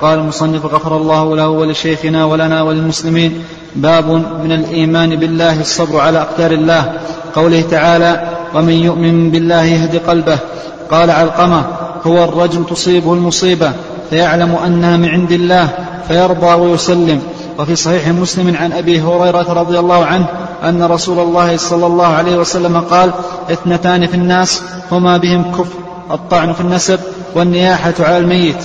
[0.00, 3.44] قال المصنف غفر الله له ولشيخنا ولنا وللمسلمين
[3.76, 4.10] باب
[4.44, 6.92] من الإيمان بالله الصبر على أقدار الله.
[7.34, 10.38] قوله تعالى ومن يؤمن بالله يهد قلبه
[10.90, 11.64] قال علقمة
[12.06, 13.72] هو الرجل تصيبه المصيبة
[14.10, 15.68] فيعلم أنها من عند الله
[16.08, 17.22] فيرضى ويسلم
[17.58, 20.26] وفي صحيح مسلم عن أبي هريرة رضي الله عنه
[20.64, 23.12] أن رسول الله صلى الله عليه وسلم قال
[23.50, 24.62] اثنتان في الناس
[24.92, 25.78] هما بهم كفر
[26.10, 27.00] الطعن في النسب
[27.34, 28.64] والنياحة على الميت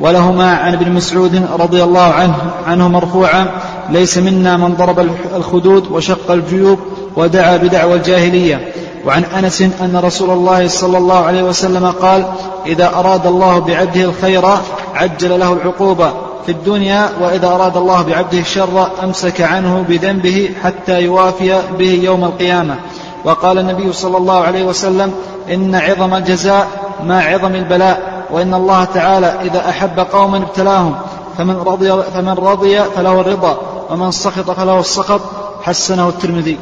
[0.00, 3.46] ولهما عن ابن مسعود رضي الله عنه عنه مرفوعا
[3.90, 6.78] ليس منا من ضرب الخدود وشق الجيوب
[7.16, 8.72] ودعا بدعوى الجاهلية.
[9.06, 12.26] وعن أنس أن رسول الله صلى الله عليه وسلم قال
[12.66, 14.46] إذا أراد الله بعبده الخير
[14.94, 16.12] عجل له العقوبة
[16.46, 22.76] في الدنيا وإذا أراد الله بعبده الشر أمسك عنه بذنبه حتى يوافي به يوم القيامة.
[23.24, 25.12] وقال النبي صلى الله عليه وسلم
[25.52, 26.68] إن عظم الجزاء
[27.04, 28.17] ما عظم البلاء.
[28.32, 30.96] وإن الله تعالى إذا أحب قوما ابتلاهم
[31.38, 35.20] فمن رضي, فمن رضي فله الرضا ومن سخط فله السخط
[35.62, 36.58] حسنه الترمذي.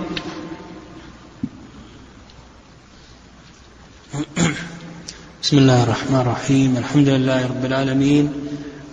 [5.43, 8.33] بسم الله الرحمن الرحيم الحمد لله رب العالمين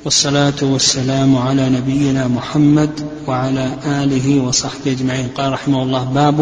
[0.05, 5.29] والصلاة والسلام على نبينا محمد وعلى آله وصحبه أجمعين.
[5.37, 6.41] قال رحمه الله باب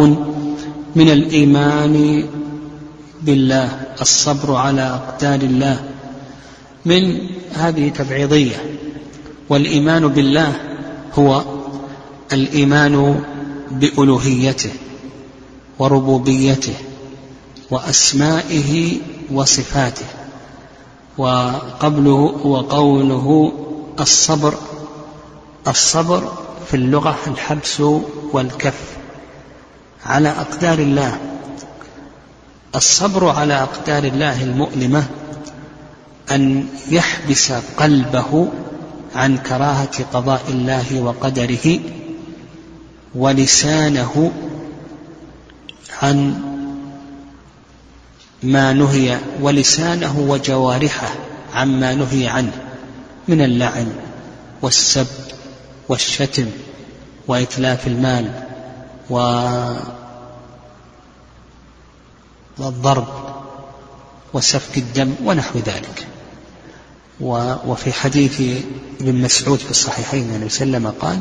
[0.95, 2.26] من الإيمان
[3.22, 3.70] بالله
[4.02, 5.91] الصبر على أقدار الله.
[6.86, 8.56] من هذه تبعيضية.
[9.50, 10.54] والإيمان بالله
[11.14, 11.44] هو
[12.34, 13.23] الإيمان
[13.72, 14.72] بألوهيته
[15.80, 16.73] وربوبيته
[17.72, 18.98] وأسمائه
[19.32, 20.06] وصفاته.
[21.18, 23.54] وقبله وقوله
[24.00, 24.54] الصبر
[25.68, 26.34] الصبر
[26.68, 27.82] في اللغة الحبس
[28.34, 28.80] والكف
[30.06, 31.18] على أقدار الله.
[32.76, 35.06] الصبر على أقدار الله المؤلمة
[36.36, 38.52] أن يحبس قلبه
[39.16, 41.80] عن كراهة قضاء الله وقدره
[43.16, 44.32] ولسانه
[46.02, 46.42] عن
[48.44, 51.08] ما نهي ولسانه وجوارحه
[51.54, 52.54] عما نهي عنه
[53.28, 53.94] من اللعن
[54.61, 55.08] والسب
[55.89, 56.45] والشتم
[57.28, 58.44] وإتلاف المال
[62.58, 63.08] والضرب
[64.34, 66.08] وسفك الدم ونحو ذلك.
[67.21, 68.42] وفي حديث
[69.02, 71.20] ابن مسعود في الصحيحين عليه وسلم قال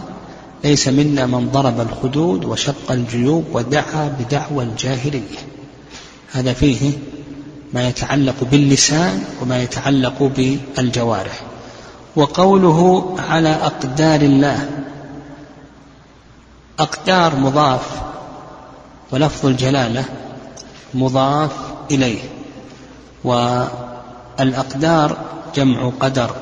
[0.65, 5.39] ليس منا من ضرب الخدود وشق الجيوب ودعا بدعوى الجاهلية.
[6.33, 6.93] هذا فيه
[7.75, 11.41] ما يتعلق باللسان وما يتعلق بالجوارح.
[12.17, 14.69] وقوله على أقدار الله
[16.79, 18.01] أقدار مضاف
[19.11, 20.05] ولفظ الجلالة
[20.95, 21.53] مضاف
[21.91, 22.21] إليه.
[23.25, 25.17] والأقدار
[25.55, 26.37] جمع قدر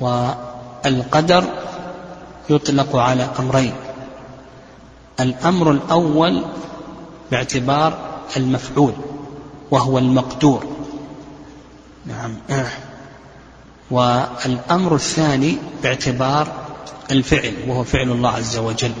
[0.00, 1.44] والقدر
[2.50, 3.72] يطلق على أمرين
[5.20, 6.44] الأمر الأول
[7.30, 7.98] باعتبار
[8.36, 8.92] المفعول
[9.70, 10.64] وهو المقدور.
[12.06, 12.34] نعم.
[13.90, 16.52] والأمر الثاني باعتبار
[17.10, 18.92] الفعل وهو فعل الله عز وجل.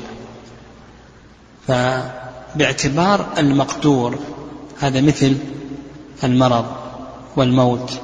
[1.68, 4.18] فباعتبار المقدور
[4.80, 5.36] هذا مثل
[6.24, 6.66] المرض
[7.36, 8.00] والموت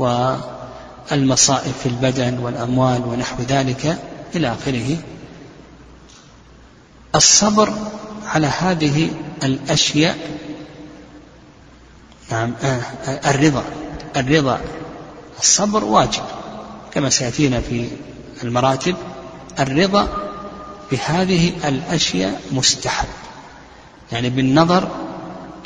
[0.00, 3.98] والمصائب في البدن والأموال ونحو ذلك
[4.34, 4.96] إلى آخره.
[7.14, 7.72] الصبر
[8.26, 9.10] على هذه
[9.42, 10.18] الأشياء
[12.30, 12.80] نعم آه
[13.30, 13.64] الرضا
[14.16, 14.60] الرضا
[15.38, 16.22] الصبر واجب
[16.92, 17.88] كما سيأتينا في
[18.42, 18.94] المراتب.
[19.60, 20.08] الرضا
[20.92, 23.08] بهذه الأشياء مستحب
[24.12, 24.88] يعني بالنظر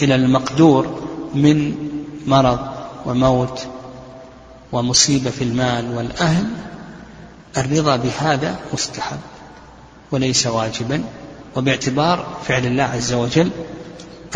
[0.03, 1.03] إلى المقدور
[1.35, 1.75] من
[2.27, 2.59] مرض
[3.07, 3.67] وموت
[4.73, 6.47] ومصيبة في المال والأهل
[7.57, 9.19] الرضا بهذا مستحب
[10.11, 11.05] وليس واجبا
[11.57, 13.51] وباعتبار فعل الله عز وجل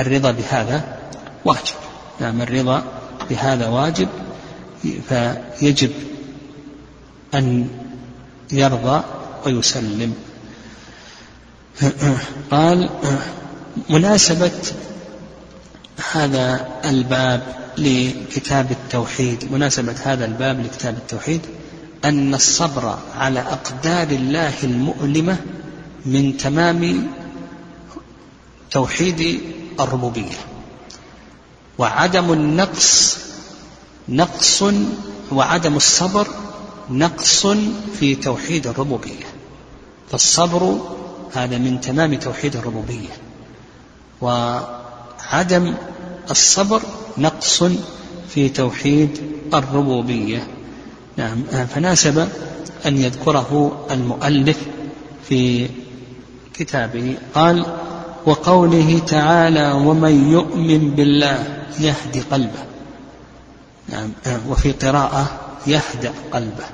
[0.01, 0.99] الرضا بهذا
[1.45, 1.75] واجب.
[2.21, 2.85] نعم الرضا
[3.31, 4.09] بهذا واجب
[5.09, 5.91] فيجب
[7.35, 7.69] أن
[8.53, 9.05] يرضى
[9.47, 10.15] ويسلم.
[12.51, 12.91] قال
[13.91, 14.51] مناسبة
[16.13, 17.43] هذا الباب
[17.79, 19.53] لكتاب التوحيد.
[19.53, 21.41] مناسبة هذا الباب لكتاب التوحيد.
[22.05, 25.37] أن الصبر على أقدار الله المؤلمة
[26.07, 27.07] من تمام
[28.71, 29.41] توحيد
[29.81, 30.37] الربوبية.
[31.79, 33.19] وعدم النقص
[34.09, 34.65] نقص
[35.33, 36.29] وعدم الصبر
[36.91, 37.47] نقص
[38.01, 39.25] في توحيد الربوبية.
[40.11, 40.79] فالصبر
[41.33, 43.11] هذا من تمام توحيد الربوبية.
[45.33, 45.75] وعدم
[46.31, 46.83] الصبر
[47.19, 47.65] نقص
[48.29, 49.11] في توحيد
[49.55, 50.47] الربوبية.
[51.17, 51.45] نعم
[51.75, 52.29] فناسب
[52.87, 54.59] أن يذكره المؤلف
[55.29, 55.69] في
[56.55, 57.17] كتابه.
[57.35, 57.67] قال
[58.27, 62.65] وقوله تعالى ومن يؤمن بالله يهدي قلبه.
[63.89, 64.11] نعم
[64.49, 66.67] وفي قراءة يهدأ قلبه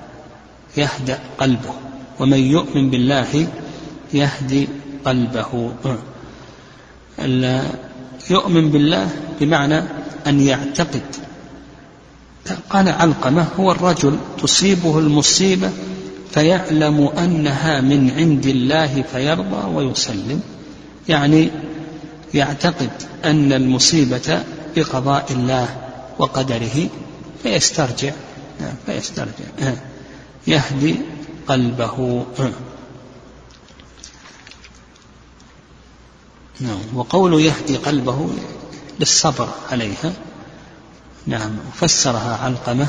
[0.77, 1.75] يهدأ قلبه.
[2.21, 3.47] ومن يؤمن بالله
[4.13, 4.69] يهدي
[5.05, 5.73] قلبه.
[8.31, 9.09] يؤمن بالله
[9.41, 9.83] بمعنى
[10.27, 11.03] أن يعتقد.
[12.71, 15.71] قال علقمة هو الرجل تصيبه المصيبة
[16.31, 20.41] فيعلم أنها من عند الله فيرضى ويسلم.
[21.09, 21.51] يعني
[22.35, 22.91] يعتقد
[23.25, 24.43] أن المصيبة
[24.77, 25.69] بقضاء الله
[26.19, 26.89] وقدره
[27.43, 28.13] فيسترجع
[28.87, 29.45] فيسترجع
[30.47, 30.97] يهدي
[31.47, 32.25] قلبه.
[36.61, 36.79] نعم.
[36.95, 38.29] وقول يهدي قلبه
[39.01, 40.13] للصبر عليها.
[41.27, 41.51] نعم.
[41.75, 42.89] فسرها علقمة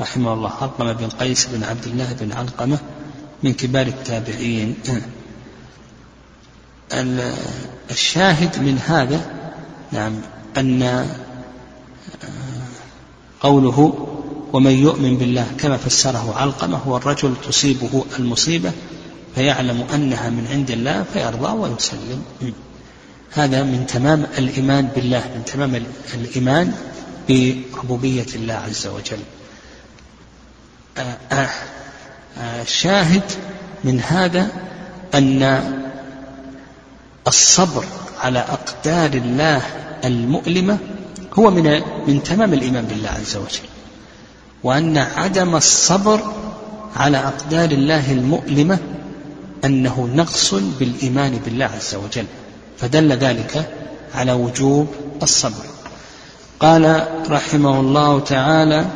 [0.00, 2.78] رحمه الله علقمة بن قيس بن عبد الله بن علقمة
[3.42, 4.76] من كبار التابعين.
[7.90, 9.20] الشاهد من هذا
[9.92, 10.12] نعم
[10.56, 11.08] أن
[13.40, 14.08] قوله
[14.52, 18.72] ومن يؤمن بالله كما فسره علقمة هو الرجل تصيبه المصيبة
[19.34, 22.22] فيعلم أنها من عند الله فيرضى ويسلم.
[23.32, 25.82] هذا من تمام الإيمان بالله من تمام
[26.14, 26.72] الإيمان
[27.28, 29.18] بربوبية الله عز وجل.
[32.38, 33.22] الشاهد
[33.84, 34.48] من هذا
[35.14, 35.42] أن
[37.26, 37.84] الصبر
[38.20, 39.62] على أقدار الله
[40.04, 40.78] المؤلمة
[41.38, 43.68] هو من من تمام الإيمان بالله عز وجل.
[44.62, 46.32] وأن عدم الصبر
[46.96, 48.78] على أقدار الله المؤلمة
[49.64, 52.26] أنه نقص بالإيمان بالله عز وجل.
[52.78, 53.70] فدل ذلك
[54.14, 54.86] على وجوب
[55.22, 55.64] الصبر.
[56.60, 58.86] قال رحمه الله تعالى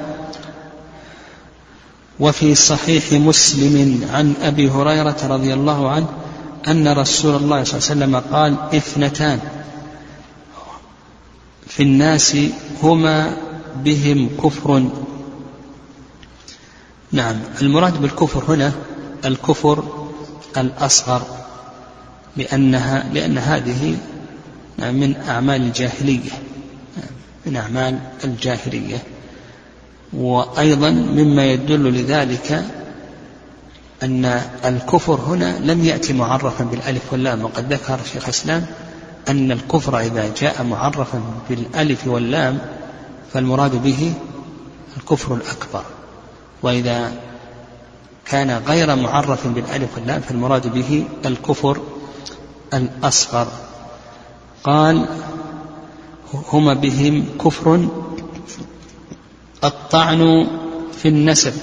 [2.20, 6.06] وفي صحيح مسلم عن أبي هريرة رضي الله عنه
[6.68, 9.40] أن رسول الله صلى الله عليه وسلم قال إثنتان
[11.66, 12.36] في الناس
[12.82, 13.36] هما
[13.76, 14.90] بهم كفر.
[17.12, 18.72] نعم المراد بالكفر هنا
[19.24, 19.84] الكفر
[20.56, 21.22] الأصغر.
[22.38, 23.96] لأنها لأن هذه
[24.78, 26.30] من أعمال الجاهلية
[27.46, 29.02] من أعمال الجاهلية.
[30.12, 32.64] وأيضا مما يدل لذلك
[34.02, 34.24] أن
[34.64, 37.44] الكفر هنا لم يأتي معرفا بالألف واللام.
[37.44, 38.66] وقد ذكر شيخ الإسلام
[39.28, 42.58] أن الكفر إذا جاء معرفا بالألف واللام
[43.32, 44.12] فالمراد به
[44.96, 45.82] الكفر الأكبر.
[46.62, 47.12] وإذا
[48.26, 51.80] كان غير معرف بالألف واللام فالمراد به الكفر
[52.74, 53.52] الأصغر
[54.64, 55.06] قال
[56.34, 57.88] هما بهم كفر
[59.64, 60.46] الطعن
[61.02, 61.54] في النسب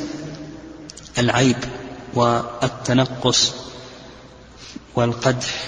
[1.18, 1.58] العيب
[2.14, 3.54] والتنقص
[4.96, 5.68] والقدح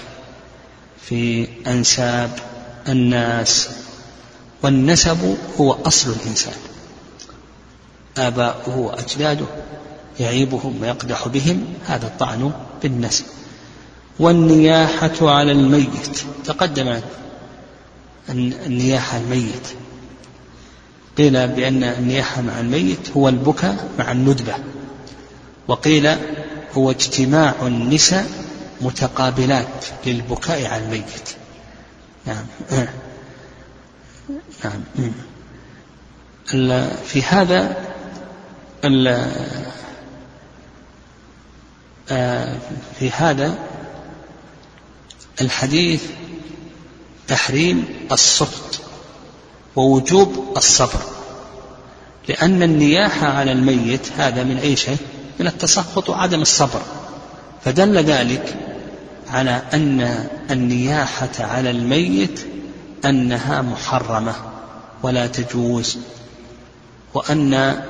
[1.01, 2.39] في أنساب
[2.87, 3.69] الناس.
[4.63, 6.53] والنسب هو أصل الإنسان.
[8.17, 9.45] آباؤه وأجداده
[10.19, 12.51] يعيبهم ويقدح بهم هذا الطعن
[12.83, 13.25] بالنسب.
[14.19, 16.23] والنياحة على الميت.
[16.45, 16.99] تقدم
[18.29, 19.67] النياحة الميت.
[21.17, 24.53] قيل بأن النياحة مع الميت هو البكاء مع الندبة.
[25.67, 26.09] وقيل
[26.73, 28.27] هو اجتماع النساء
[28.81, 31.29] متقابلات للبكاء على الميت.
[32.25, 32.45] نعم.
[34.63, 34.81] نعم.
[37.05, 37.77] في هذا
[42.99, 43.57] في هذا
[45.41, 46.03] الحديث
[47.27, 48.79] تحريم السخط
[49.75, 50.99] ووجوب الصبر
[52.29, 54.97] لأن النياحة على الميت هذا من أي شيء؟
[55.39, 56.81] من التسخط وعدم الصبر
[57.65, 58.55] فدل ذلك
[59.29, 62.39] على أن النياحة على الميت
[63.05, 64.35] أنها محرمة
[65.03, 65.97] ولا تجوز
[67.13, 67.81] وأن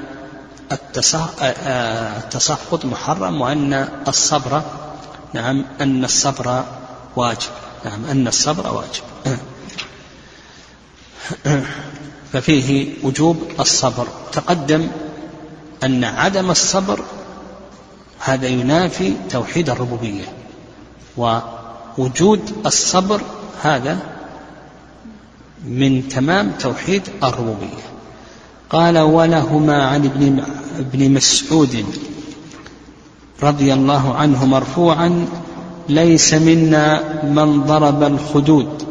[0.71, 4.61] التسخط محرم وأن الصبر
[5.33, 6.63] نعم أن الصبر
[7.17, 7.50] واجب.
[7.86, 9.03] نعم أن الصبر واجب.
[12.33, 14.07] ففيه وجوب الصبر.
[14.31, 14.88] تقدم
[15.83, 17.00] أن عدم الصبر
[18.19, 20.25] هذا ينافي توحيد الربوبية
[21.17, 23.21] ووجود الصبر
[23.62, 24.00] هذا
[25.65, 27.88] من تمام توحيد الربوبية.
[28.69, 30.05] قال ولهما عن
[30.79, 31.86] ابن مسعود
[33.43, 35.27] رضي الله عنه مرفوعا
[35.89, 38.88] ليس منا من ضرب الخدود.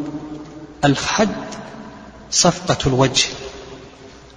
[0.85, 1.35] الحد
[2.31, 3.25] صفقة الوجه.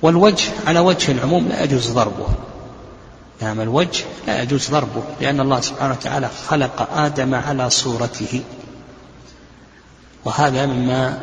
[0.02, 2.28] والوجه على وجه العموم لا يجوز ضربه.
[3.42, 8.40] نعم الوجه لا يجوز ضربه لأن الله سبحانه وتعالى خلق آدم على صورته.
[10.24, 11.18] وهذا مما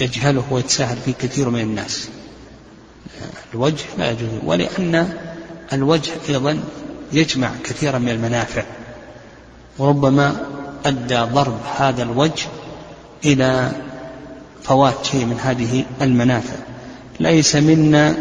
[0.00, 2.08] يجهله ويتساهل فيه كثير من الناس.
[3.54, 5.18] الوجه لا يجوز ولأن
[5.72, 6.60] الوجه أيضا
[7.12, 8.62] يجمع كثيرا من المنافع.
[9.78, 10.36] وربما
[10.86, 12.46] أدى ضرب هذا الوجه
[13.24, 13.72] إلى
[14.62, 16.56] فوات شيء من هذه المنافع.
[17.20, 18.16] ليس منا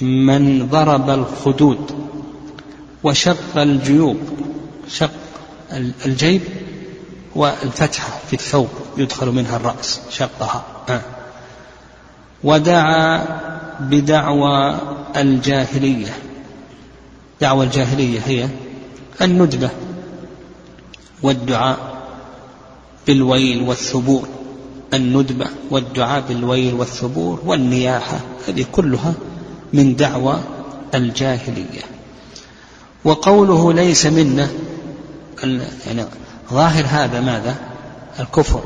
[0.00, 2.10] من ضرب الخدود
[3.04, 4.16] وشق الجيوب
[4.88, 5.10] شق
[6.06, 6.42] الجيب
[7.34, 10.64] والفتحة في الثوب يدخل منها الرأس شقها.
[12.44, 13.26] ودعا
[13.80, 14.78] بدعوى
[15.16, 16.16] الجاهلية.
[17.40, 18.48] دعوى الجاهلية هي
[19.22, 19.70] الندبة
[21.22, 22.02] والدعاء
[23.06, 24.28] بالويل والثبور.
[24.94, 29.14] الندبة والدعاء بالويل والثبور والنياحة هذه كلها
[29.72, 30.40] من دعوى
[30.94, 31.82] الجاهلية.
[33.04, 34.48] وقوله ليس منا
[35.86, 36.04] يعني
[36.52, 37.56] ظاهر هذا ماذا؟
[38.20, 38.62] الكفر.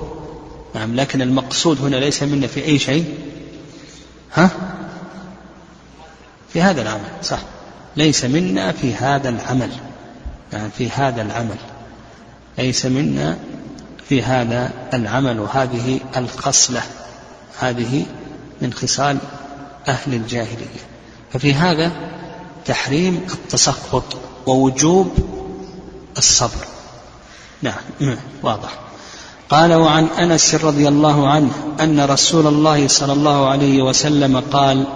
[0.74, 3.14] نعم لكن المقصود هنا ليس منا في أي شيء.
[4.34, 4.50] ها؟
[6.52, 7.38] في هذا العمل صح.
[7.96, 9.70] ليس منا في هذا العمل.
[10.78, 11.56] في هذا العمل.
[12.58, 13.38] ليس منا
[14.08, 16.82] في هذا العمل وهذه الخصلة
[17.58, 18.06] هذه
[18.62, 19.18] من خصال
[19.88, 20.84] أهل الجاهلية.
[21.32, 21.92] ففي هذا
[22.64, 24.04] تحريم التسخط
[24.46, 25.18] ووجوب
[26.18, 26.66] الصبر.
[27.62, 28.70] نعم واضح.
[29.50, 34.86] قال وعن أنس رضي الله عنه أن رسول الله صلى الله عليه وسلم قال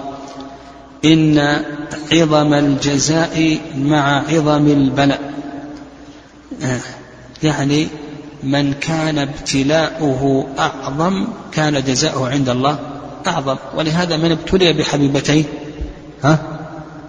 [1.05, 1.38] إن
[2.12, 5.38] عظم الجزاء مع عظم البلاء.
[7.43, 7.88] يعني
[8.43, 12.79] من كان ابتلاؤه أعظم كان جزاؤه عند الله
[13.27, 13.57] أعظم.
[13.77, 15.45] ولهذا من ابتلي بحبيبتين
[16.25, 16.38] ها؟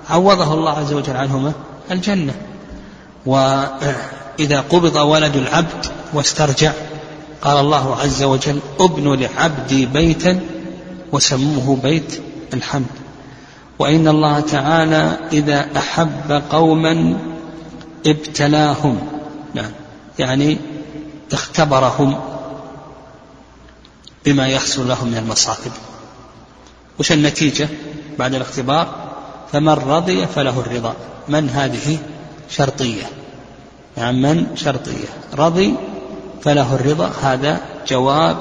[0.09, 1.53] عوضه الله عز وجل عنهما
[1.91, 2.33] الجنة.
[3.25, 6.71] وإذا قبض ولد العبد واسترجع
[7.41, 10.39] قال الله عز وجل ابن لعبدي بيتا
[11.11, 12.21] وسموه بيت
[12.53, 12.85] الحمد
[13.79, 17.17] وإن الله تعالى إذا أحب قوما
[18.05, 18.99] ابتلاهم.
[19.53, 19.71] نعم.
[20.19, 20.57] يعني
[21.33, 22.19] اختبرهم
[24.25, 25.71] بما يحصل لهم من المصائب
[26.99, 27.69] وش النتيجة
[28.19, 29.09] بعد الاختبار؟
[29.51, 30.93] فمن رضي فله الرضا.
[31.27, 31.97] من هذه؟
[32.49, 33.03] شرطية.
[33.97, 35.07] يعني من؟ شرطية.
[35.37, 35.73] رضي
[36.41, 37.11] فله الرضا.
[37.21, 38.37] هذا جواب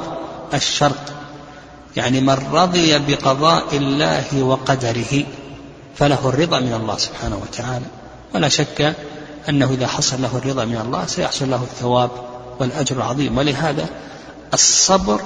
[0.55, 1.13] الشرط.
[1.97, 5.25] يعني من رضي بقضاء الله وقدره
[5.97, 7.87] فله الرضا من الله سبحانه وتعالى.
[8.35, 8.95] ولا شك
[9.49, 12.11] أنه إذا حصل له الرضا من الله سيحصل له الثواب
[12.61, 13.39] والأجر العظيم.
[13.39, 13.87] ولهذا
[14.55, 15.21] الصبر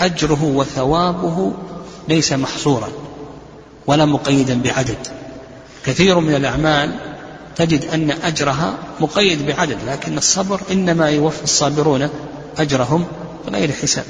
[0.00, 1.52] أجره وثوابه
[2.08, 2.88] ليس محصورا
[3.86, 4.98] ولا مقيدا بعدد.
[5.84, 6.94] كثير من الأعمال
[7.56, 12.08] تجد أن أجرها مقيد بعدد لكن الصبر إنما يوفي الصابرون
[12.58, 13.06] أجرهم
[13.46, 14.04] بغير حساب.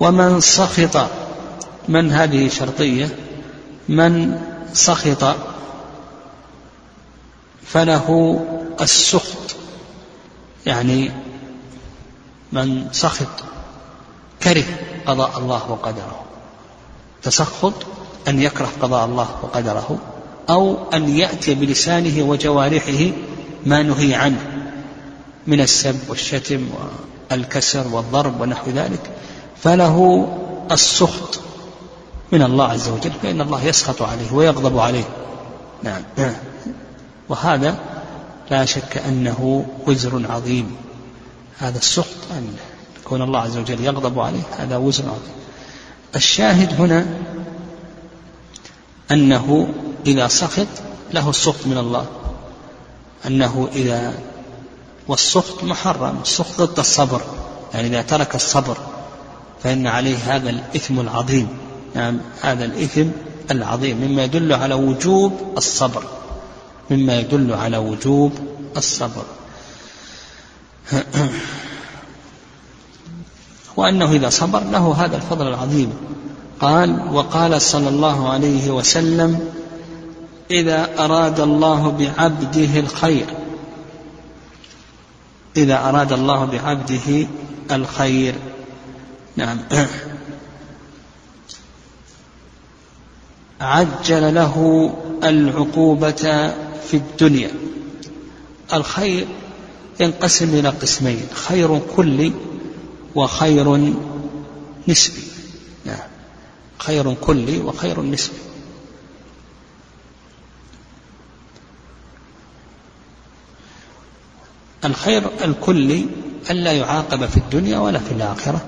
[0.00, 1.08] ومن سخط
[1.88, 3.08] من هذه شرطية؟
[3.88, 4.38] من
[4.72, 5.36] سخط
[7.72, 8.40] فله
[8.80, 9.56] السخط
[10.66, 11.10] يعني
[12.52, 13.44] من سخط
[14.42, 14.64] كره
[15.06, 16.22] قضاء الله وقدره.
[17.22, 17.72] تسخط
[18.28, 19.98] أن يكره قضاء الله وقدره
[20.50, 23.12] أو أن يأتي بلسانه وجوارحه
[23.66, 24.72] ما نهي عنه
[25.46, 26.68] من السب والشتم
[27.30, 29.10] والكسر والضرب ونحو ذلك.
[29.62, 30.28] فله
[30.70, 31.40] السخط
[32.32, 35.04] من الله عز وجل فإن الله يسخط عليه ويغضب عليه.
[35.82, 36.02] نعم.
[37.32, 37.78] وهذا
[38.50, 40.76] لا شك أنه وزر عظيم.
[41.58, 42.56] هذا السخط أن
[43.00, 45.36] يكون الله عز وجل يغضب عليه هذا وزر عظيم.
[46.16, 47.06] الشاهد هنا
[49.10, 49.68] أنه
[50.06, 50.66] إذا سخط
[51.12, 52.06] له السخط من الله.
[53.26, 54.14] أنه إذا
[55.08, 57.22] والسخط محرم السخط ضد الصبر.
[57.74, 58.76] يعني إذا ترك الصبر
[59.62, 61.48] فإن عليه هذا الإثم العظيم.
[61.94, 63.08] يعني هذا الإثم
[63.50, 66.21] العظيم مما يدل على وجوب الصبر.
[66.92, 68.32] مما يدل على وجوب
[68.76, 69.24] الصبر.
[73.76, 75.92] وأنه إذا صبر له هذا الفضل العظيم.
[76.60, 79.52] قال وقال صلى الله عليه وسلم
[80.50, 83.26] إذا أراد الله بعبده الخير.
[85.56, 87.26] إذا أراد الله بعبده
[87.70, 88.34] الخير.
[89.36, 89.58] نعم.
[93.60, 94.90] عجل له
[95.24, 96.52] العقوبة
[96.90, 97.50] في الدنيا.
[98.72, 99.26] الخير
[100.00, 102.32] ينقسم إلى قسمين خير كلي
[103.14, 103.94] وخير
[104.88, 105.22] نسبي.
[105.84, 106.08] نعم.
[106.78, 108.34] خير كلي وخير نسبي.
[114.84, 116.06] الخير الكلي
[116.50, 118.66] ألا يعاقب في الدنيا ولا في الآخرة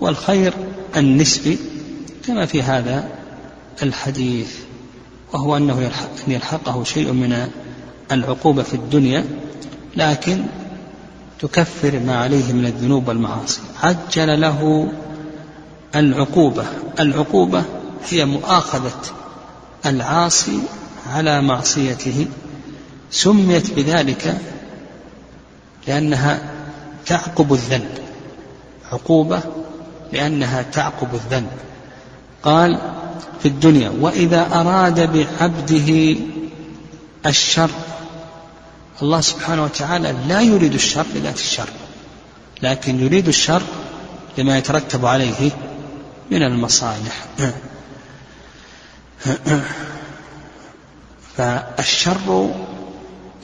[0.00, 0.54] والخير
[0.96, 1.58] النسبي
[2.26, 3.18] كما في هذا
[3.82, 4.65] الحديث.
[5.32, 7.48] وهو أنه يلحق أن يلحقه شيء من
[8.12, 9.24] العقوبة في الدنيا
[9.96, 10.44] لكن
[11.40, 13.60] تكفر ما عليه من الذنوب والمعاصي.
[13.82, 14.88] عجل له
[15.94, 16.64] العقوبة.
[17.00, 17.64] العقوبة
[18.08, 19.00] هي مؤاخذة
[19.86, 20.60] العاصي
[21.12, 22.26] على معصيته.
[23.10, 24.38] سميت بذلك
[25.88, 26.50] لأنها
[27.06, 27.98] تعقب الذنب.
[28.92, 29.40] عقوبة
[30.12, 31.50] لأنها تعقب الذنب.
[32.42, 32.95] قال
[33.42, 36.16] في الدنيا وإذا أراد بعبده
[37.26, 37.70] الشر
[39.02, 41.68] الله سبحانه وتعالى لا يريد الشر لذات الشر
[42.62, 43.62] لكن يريد الشر
[44.38, 45.50] لما يترتب عليه
[46.30, 47.24] من المصالح.
[51.36, 52.50] فالشر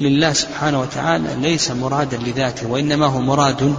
[0.00, 3.76] لله سبحانه وتعالى ليس مرادا لذاته وإنما هو مراد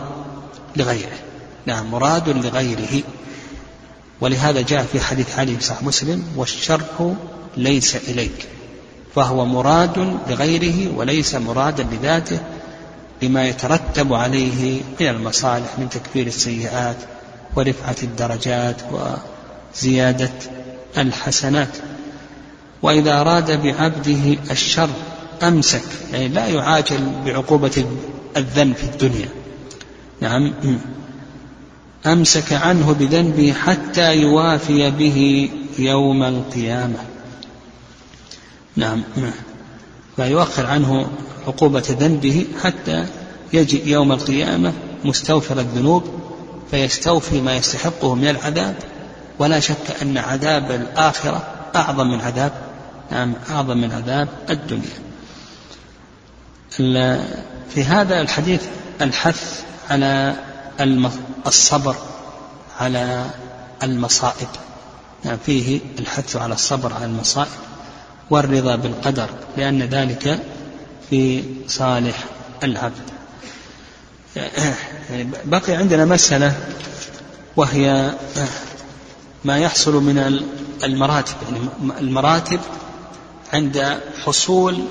[0.76, 1.18] لغيره.
[1.66, 3.04] نعم مراد لغيره.
[4.22, 7.16] ولهذا جاء في حديث علي صحيح مسلم والشر
[7.58, 8.48] ليس إليك
[9.16, 12.40] فهو مراد لغيره وليس مرادا لذاته
[13.22, 16.96] لما يترتب عليه من المصالح من تكفير السيئات
[17.56, 20.32] ورفعة الدرجات وزيادة
[20.98, 21.78] الحسنات.
[22.82, 24.90] وإذا أراد بعبده الشر
[25.44, 27.86] أمسك يعني لا يعاجل بعقوبة
[28.38, 29.30] الذنب في الدنيا.
[30.22, 30.54] نعم.
[32.06, 37.00] أمسك عنه بذنبه حتى يوافي به يوم القيامة.
[38.76, 39.04] نعم
[40.16, 41.08] فيؤخر عنه
[41.48, 43.06] عقوبة ذنبه حتى
[43.54, 44.74] يجي يوم القيامة
[45.06, 46.04] مستوفر الذنوب
[46.72, 48.76] فيستوفي ما يستحقه من العذاب.
[49.40, 52.52] ولا شك أن عذاب الآخرة أعظم من عذاب
[53.12, 55.04] نعم أعظم من عذاب الدنيا.
[57.70, 58.62] في هذا الحديث
[59.02, 60.36] الحث على
[61.48, 61.96] الصبر
[62.80, 63.26] على
[63.84, 64.48] المصائب.
[65.24, 67.52] نعم فيه الحث على الصبر على المصائب
[68.30, 70.40] والرضا بالقدر لأن ذلك
[71.10, 72.26] في صالح
[72.64, 73.04] العبد.
[74.36, 76.58] يعني بقي عندنا مسألة
[77.56, 78.14] وهي
[79.46, 80.44] ما يحصل من
[80.84, 81.36] المراتب.
[81.44, 82.60] يعني المراتب
[83.54, 84.86] عند حصول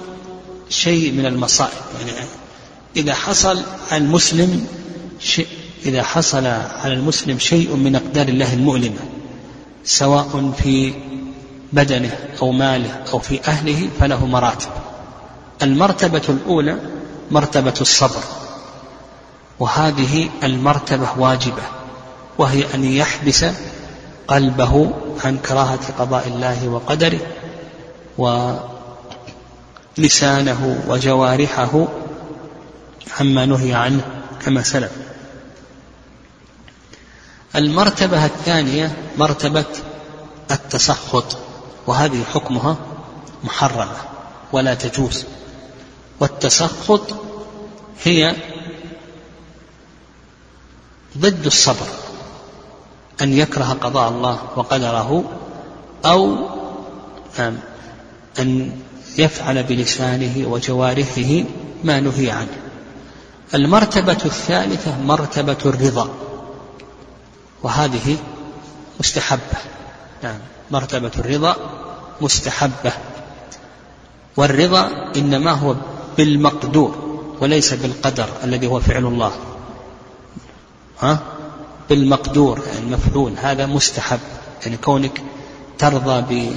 [0.68, 1.72] شيء من المصائب.
[2.06, 2.26] يعني
[2.96, 4.66] إذا حصل على المسلم
[5.86, 9.00] إذا حصل على المسلم شيء من أقدار الله المؤلمة
[9.84, 10.94] سواء في
[11.72, 12.10] بدنه
[12.42, 14.70] أو ماله أو في أهله فله مراتب.
[15.62, 16.78] المرتبة الأولى
[17.30, 18.22] مرتبة الصبر
[19.58, 21.62] وهذه المرتبة واجبة
[22.38, 23.44] وهي أن يحبس
[24.28, 24.92] قلبه
[25.24, 27.20] عن كراهة قضاء الله وقدره
[29.98, 31.88] ولسانه وجوارحه
[33.20, 34.04] عما نهي عنه
[34.44, 35.01] كما سلف.
[37.56, 39.64] المرتبة الثانية مرتبة
[40.50, 41.36] التسخط
[41.86, 42.76] وهذه حكمها
[43.44, 43.96] محرمة
[44.52, 45.24] ولا تجوز.
[46.20, 47.14] والتسخط
[48.04, 48.36] هي
[51.18, 51.86] ضد الصبر
[53.22, 55.24] أن يكره قضاء الله وقدره
[56.04, 56.36] أو
[58.38, 58.72] أن
[59.18, 61.44] يفعل بلسانه وجوارحه
[61.84, 62.56] ما نهي عنه.
[63.54, 66.08] المرتبة الثالثة مرتبة الرضا.
[67.62, 68.16] وهذه
[69.00, 69.58] مستحبة.
[70.22, 70.38] نعم.
[70.70, 71.56] مرتبة الرضا
[72.20, 72.92] مستحبة.
[74.36, 75.74] والرضا إنما هو
[76.16, 79.32] بالمقدور وليس بالقدر الذي هو فعل الله.
[81.00, 81.18] ها؟
[81.88, 84.20] بالمقدور يعني المفعول هذا مستحب.
[84.64, 85.22] يعني كونك
[85.78, 86.48] ترضى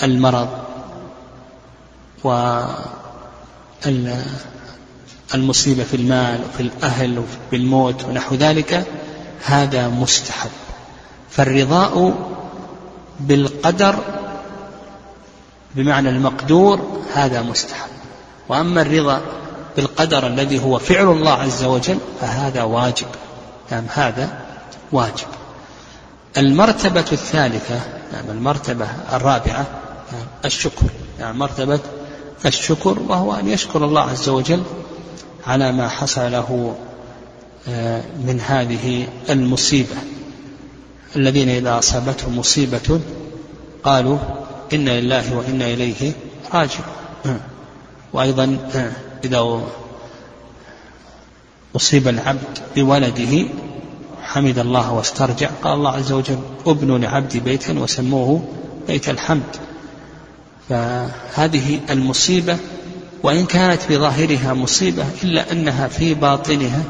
[0.00, 0.48] بالمرض
[5.34, 8.86] والمصيبة في المال وفي الأهل وبالموت ونحو ذلك
[9.44, 10.50] هذا مستحب.
[11.30, 12.14] فالرضاء
[13.20, 13.96] بالقدر
[15.74, 16.80] بمعنى المقدور
[17.14, 17.90] هذا مستحب.
[18.48, 19.20] وأما الرضا
[19.76, 23.06] بالقدر الذي هو فعل الله عز وجل فهذا واجب.
[23.70, 24.28] نعم هذا
[24.92, 25.26] واجب.
[26.36, 27.80] المرتبة الثالثة
[28.12, 29.66] نعم المرتبة الرابعة
[30.12, 30.86] نعم الشكر.
[31.20, 31.80] نعم مرتبة
[32.46, 34.62] الشكر وهو أن يشكر الله عز وجل
[35.46, 36.74] على ما حصل له
[38.26, 39.96] من هذه المصيبة.
[41.16, 43.00] الذين إذا أصابتهم مصيبة
[43.84, 44.18] قالوا
[44.72, 46.12] إنا لله وإنا إليه
[46.54, 47.40] راجعون.
[48.12, 48.58] وأيضا
[49.24, 49.60] إذا
[51.76, 53.46] أصيب العبد بولده
[54.22, 55.50] حمد الله واسترجع.
[55.62, 58.48] قال الله عز وجل ابنوا لعبدي بيتا وسموه
[58.86, 59.56] بيت الحمد.
[60.68, 62.58] فهذه المصيبة
[63.22, 66.82] وإن كانت بظاهرها مصيبة إلا أنها في باطنها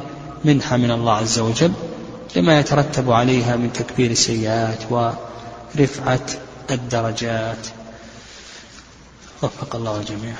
[0.45, 1.73] منحة من الله عز وجل
[2.37, 6.27] لما يترتب عليها من تكبير السيئات ورفعة
[6.71, 7.67] الدرجات.
[9.43, 10.35] وفق الله الجميع